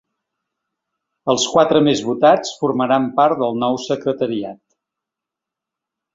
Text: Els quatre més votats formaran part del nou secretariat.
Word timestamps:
Els 1.33 1.43
quatre 1.55 1.81
més 1.87 2.01
votats 2.07 2.55
formaran 2.63 3.07
part 3.21 3.39
del 3.43 3.61
nou 3.67 3.79
secretariat. 3.85 4.61